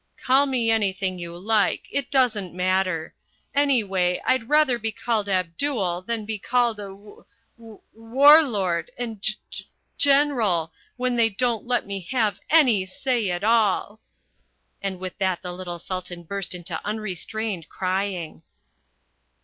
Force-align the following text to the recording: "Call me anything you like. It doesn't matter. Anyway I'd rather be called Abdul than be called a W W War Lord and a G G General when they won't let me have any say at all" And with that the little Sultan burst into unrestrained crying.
"Call 0.23 0.47
me 0.47 0.71
anything 0.71 1.19
you 1.19 1.37
like. 1.37 1.87
It 1.91 2.09
doesn't 2.09 2.55
matter. 2.55 3.13
Anyway 3.53 4.19
I'd 4.25 4.49
rather 4.49 4.79
be 4.79 4.91
called 4.91 5.29
Abdul 5.29 6.01
than 6.01 6.25
be 6.25 6.39
called 6.39 6.79
a 6.79 6.87
W 6.89 7.23
W 7.59 7.81
War 7.93 8.41
Lord 8.41 8.89
and 8.97 9.17
a 9.17 9.19
G 9.19 9.35
G 9.51 9.67
General 9.99 10.73
when 10.97 11.17
they 11.17 11.35
won't 11.39 11.67
let 11.67 11.85
me 11.85 11.99
have 12.09 12.39
any 12.49 12.83
say 12.87 13.29
at 13.29 13.43
all" 13.43 13.99
And 14.81 14.97
with 14.99 15.15
that 15.19 15.43
the 15.43 15.53
little 15.53 15.77
Sultan 15.77 16.23
burst 16.23 16.55
into 16.55 16.83
unrestrained 16.83 17.69
crying. 17.69 18.41